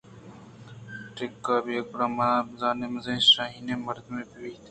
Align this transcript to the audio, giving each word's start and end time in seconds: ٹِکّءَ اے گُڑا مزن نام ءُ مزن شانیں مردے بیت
ٹِکّءَ 1.15 1.65
اے 1.67 1.77
گُڑا 1.89 2.07
مزن 2.15 2.71
نام 2.79 2.85
ءُ 2.91 2.93
مزن 2.93 3.17
شانیں 3.31 3.79
مردے 3.85 4.21
بیت 4.37 4.59